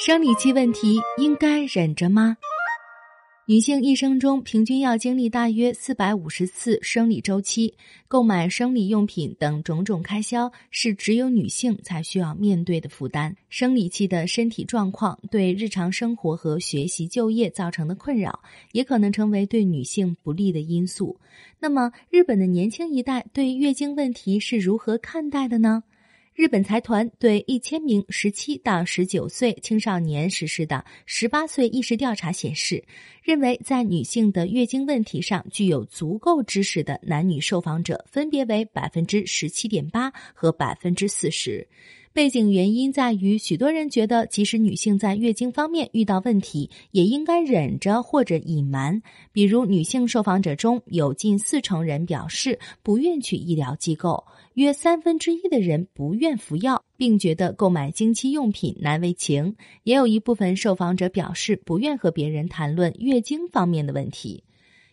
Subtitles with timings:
[0.00, 2.36] 生理期问题应该忍着吗？
[3.46, 7.74] 女性一生中平均要经历大约四百五十次生理周期，
[8.06, 13.34] 购买生理用品等种种开销是只有女性才需要面对的负担。
[13.48, 18.38] 生理期的身体状况对日常生活和学习就业造成的困扰，
[18.70, 21.18] 也可能成为对女性不利的因素。
[21.58, 25.82] 那么，日本的年轻一代对月经问题是如何看待的呢？
[26.38, 32.84] 日本财团对一千名十七到十九岁青少年实施的十八岁意识调查显示，
[33.24, 41.66] 认为在女性的月经问题上具有足够知识的男女受访者分别为百分之十七点八和百分之四十。
[42.18, 49.00] 背景原因在于，许多人觉得，即使女性在月经方面遇到问题，也应该忍着或者隐瞒。
[49.30, 59.54] 比如，女性受访者中有近四成人表示不愿去医疗机构，约三分之一的人不愿服药，并觉得购买经期用品难为情。
[59.84, 64.42] 也有一部分受访者表示不愿和别人谈论月经方面的问题。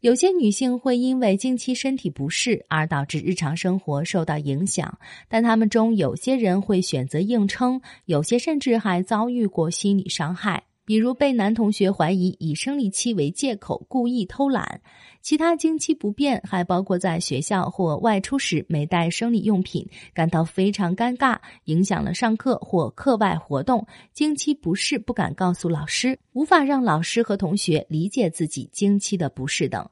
[0.00, 4.98] 有些女性会因为经期身体不适而导致日常生活受到影响，
[5.28, 10.62] 但她们中有些人会选择硬撑，有些甚至还遭遇过心理伤害。
[10.90, 14.80] 比如被男同学怀疑以生理期为借口故意偷懒，
[15.22, 29.88] 其他经期不便还包括在学校或外出时没带生理用品，感到非常尴尬，影响了上课或课外活动；经期不适不敢告诉老师，无法让老师和同学理解自己经期的不适等。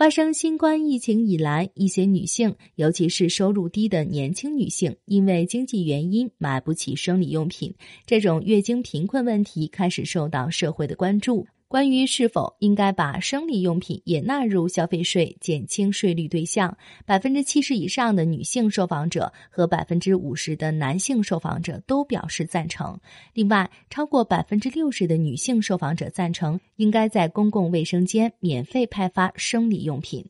[0.00, 7.74] 发生新冠疫情以来，一些女性，尤其是收入低的年轻女性，因为经济原因买不起生理用品，
[8.06, 11.46] 这种月经贫困问题开始受到社会的关注。
[11.70, 16.76] 关于是否应该把生理用品也纳入消费税减轻税率对象，
[17.06, 22.98] 百分之七十以上的女性受访者和百分之五十的男性受访者都表示赞成。
[23.34, 30.26] 另外，超过百分之六十的女性受访者赞成应该在公共卫生间免费派发生理用品。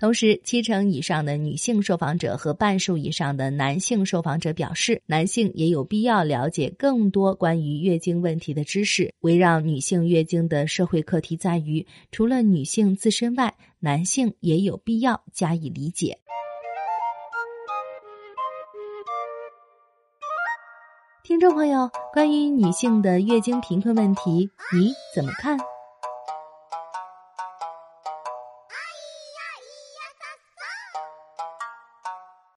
[0.00, 9.12] 同时，七成以上的女性受访者和半数以上的男性受访者表示，男性也有必要了解更多关于月经问题的知识。
[9.20, 16.16] 围绕女性月经的社会课题在于，除了女性自身外，男性也有必要加以理解。
[21.22, 25.58] 听众朋友，关于女性的月经贫困问题，你怎么看？